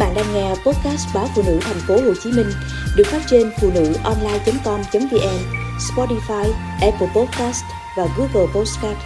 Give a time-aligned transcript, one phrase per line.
[0.00, 2.50] bạn đang nghe podcast báo phụ nữ thành phố Hồ Chí Minh
[2.96, 5.38] được phát trên phụ nữ online.com.vn,
[5.78, 7.64] Spotify, Apple Podcast
[7.96, 8.98] và Google Podcast.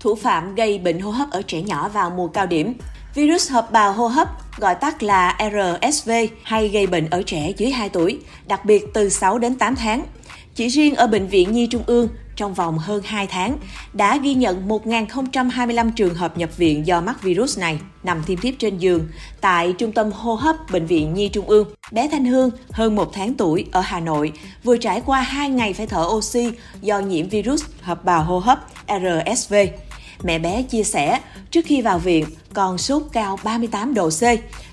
[0.00, 2.74] Thủ phạm gây bệnh hô hấp ở trẻ nhỏ vào mùa cao điểm.
[3.14, 4.28] Virus hợp bào hô hấp
[4.58, 6.10] gọi tắt là RSV
[6.42, 10.06] hay gây bệnh ở trẻ dưới 2 tuổi, đặc biệt từ 6 đến 8 tháng.
[10.54, 13.58] Chỉ riêng ở Bệnh viện Nhi Trung ương, trong vòng hơn 2 tháng,
[13.92, 18.54] đã ghi nhận 1.025 trường hợp nhập viện do mắc virus này, nằm thiêm thiếp
[18.58, 19.08] trên giường
[19.40, 21.68] tại Trung tâm hô hấp Bệnh viện Nhi Trung ương.
[21.90, 24.32] Bé Thanh Hương, hơn một tháng tuổi, ở Hà Nội,
[24.64, 28.58] vừa trải qua 2 ngày phải thở oxy do nhiễm virus hợp bào hô hấp
[28.88, 29.54] RSV.
[30.22, 31.20] Mẹ bé chia sẻ,
[31.50, 34.22] trước khi vào viện, còn sốt cao 38 độ C.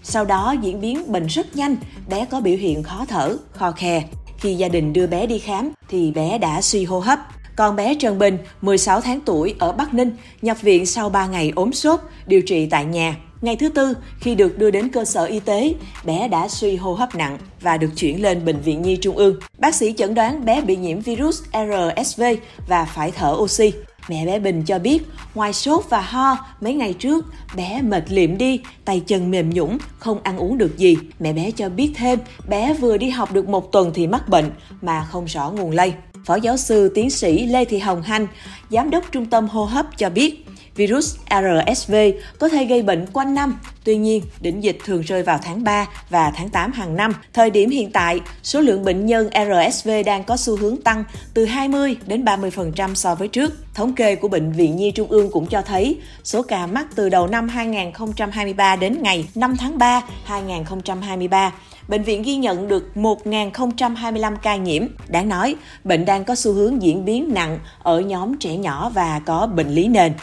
[0.03, 1.75] Sau đó diễn biến bệnh rất nhanh,
[2.09, 4.03] bé có biểu hiện khó thở, khò khè.
[4.37, 7.19] Khi gia đình đưa bé đi khám thì bé đã suy hô hấp.
[7.55, 11.51] Còn bé Trần Bình, 16 tháng tuổi ở Bắc Ninh, nhập viện sau 3 ngày
[11.55, 13.15] ốm sốt, điều trị tại nhà.
[13.41, 15.73] Ngày thứ tư, khi được đưa đến cơ sở y tế,
[16.05, 19.35] bé đã suy hô hấp nặng và được chuyển lên Bệnh viện Nhi Trung ương.
[19.57, 22.23] Bác sĩ chẩn đoán bé bị nhiễm virus RSV
[22.67, 23.71] và phải thở oxy.
[24.09, 25.03] Mẹ bé Bình cho biết,
[25.35, 29.77] ngoài sốt và ho, mấy ngày trước, bé mệt liệm đi, tay chân mềm nhũng,
[29.99, 30.97] không ăn uống được gì.
[31.19, 34.51] Mẹ bé cho biết thêm, bé vừa đi học được một tuần thì mắc bệnh,
[34.81, 35.93] mà không rõ nguồn lây.
[36.25, 38.27] Phó giáo sư tiến sĩ Lê Thị Hồng Hanh,
[38.69, 41.95] Giám đốc Trung tâm Hô hấp cho biết, virus RSV
[42.39, 43.59] có thể gây bệnh quanh năm.
[43.83, 47.13] Tuy nhiên, đỉnh dịch thường rơi vào tháng 3 và tháng 8 hàng năm.
[47.33, 51.45] Thời điểm hiện tại, số lượng bệnh nhân RSV đang có xu hướng tăng từ
[51.45, 53.53] 20 đến 30% so với trước.
[53.73, 57.09] Thống kê của Bệnh viện Nhi Trung ương cũng cho thấy số ca mắc từ
[57.09, 61.51] đầu năm 2023 đến ngày 5 tháng 3 2023
[61.87, 64.83] bệnh viện ghi nhận được 1.025 ca nhiễm.
[65.07, 69.21] Đáng nói, bệnh đang có xu hướng diễn biến nặng ở nhóm trẻ nhỏ và
[69.25, 70.13] có bệnh lý nền.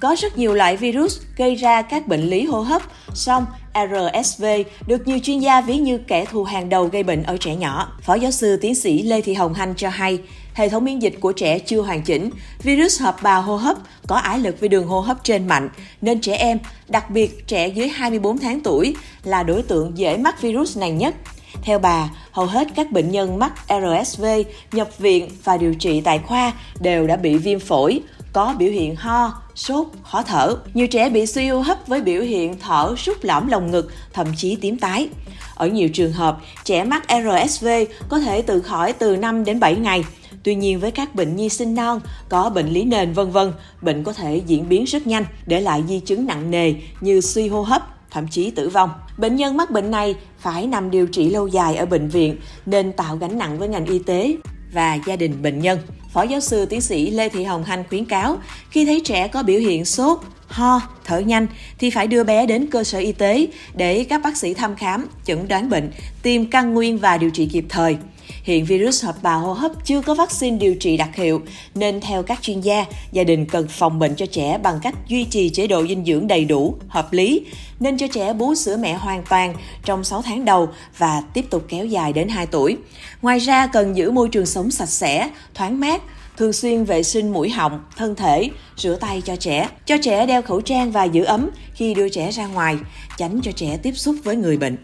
[0.00, 2.82] Có rất nhiều loại virus gây ra các bệnh lý hô hấp,
[3.14, 4.44] song RSV
[4.86, 7.92] được nhiều chuyên gia ví như kẻ thù hàng đầu gây bệnh ở trẻ nhỏ.
[8.02, 10.18] Phó giáo sư tiến sĩ Lê Thị Hồng Hanh cho hay,
[10.54, 12.30] hệ thống miễn dịch của trẻ chưa hoàn chỉnh,
[12.62, 15.68] virus hợp bào hô hấp có ái lực với đường hô hấp trên mạnh,
[16.00, 16.58] nên trẻ em,
[16.88, 21.14] đặc biệt trẻ dưới 24 tháng tuổi, là đối tượng dễ mắc virus này nhất.
[21.62, 24.24] Theo bà, hầu hết các bệnh nhân mắc RSV
[24.72, 28.00] nhập viện và điều trị tại khoa đều đã bị viêm phổi,
[28.32, 30.56] có biểu hiện ho, sốt, khó thở.
[30.74, 34.26] Nhiều trẻ bị suy hô hấp với biểu hiện thở rút lõm lồng ngực, thậm
[34.36, 35.08] chí tím tái.
[35.54, 37.66] Ở nhiều trường hợp, trẻ mắc RSV
[38.08, 40.04] có thể tự khỏi từ 5 đến 7 ngày.
[40.42, 43.52] Tuy nhiên với các bệnh nhi sinh non, có bệnh lý nền vân vân,
[43.82, 47.48] bệnh có thể diễn biến rất nhanh, để lại di chứng nặng nề như suy
[47.48, 48.90] hô hấp, thậm chí tử vong.
[49.18, 52.92] Bệnh nhân mắc bệnh này phải nằm điều trị lâu dài ở bệnh viện nên
[52.92, 54.36] tạo gánh nặng với ngành y tế
[54.72, 55.78] và gia đình bệnh nhân.
[56.12, 58.38] Phó giáo sư tiến sĩ Lê Thị Hồng Hanh khuyến cáo,
[58.70, 61.46] khi thấy trẻ có biểu hiện sốt, ho, thở nhanh
[61.78, 65.06] thì phải đưa bé đến cơ sở y tế để các bác sĩ thăm khám,
[65.24, 65.90] chẩn đoán bệnh,
[66.22, 67.96] tìm căn nguyên và điều trị kịp thời.
[68.42, 71.42] Hiện virus hợp bào hô hấp chưa có vaccine điều trị đặc hiệu,
[71.74, 75.24] nên theo các chuyên gia, gia đình cần phòng bệnh cho trẻ bằng cách duy
[75.24, 77.44] trì chế độ dinh dưỡng đầy đủ, hợp lý,
[77.80, 79.54] nên cho trẻ bú sữa mẹ hoàn toàn
[79.84, 82.76] trong 6 tháng đầu và tiếp tục kéo dài đến 2 tuổi.
[83.22, 86.02] Ngoài ra cần giữ môi trường sống sạch sẽ, thoáng mát,
[86.36, 90.42] thường xuyên vệ sinh mũi họng, thân thể, rửa tay cho trẻ, cho trẻ đeo
[90.42, 92.76] khẩu trang và giữ ấm khi đưa trẻ ra ngoài,
[93.16, 94.76] tránh cho trẻ tiếp xúc với người bệnh.